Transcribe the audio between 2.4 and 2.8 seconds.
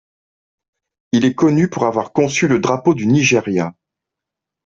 le